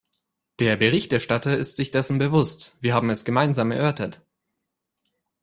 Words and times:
Der 0.57 0.77
Berichterstatter 0.77 1.55
ist 1.55 1.77
sich 1.77 1.91
dessen 1.91 2.17
bewusst, 2.17 2.75
wir 2.81 2.95
haben 2.95 3.11
es 3.11 3.23
gemeinsam 3.23 3.69
erörtert. 3.69 4.25